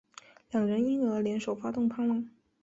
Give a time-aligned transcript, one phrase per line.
[0.49, 2.27] 两人因而联手发动叛乱。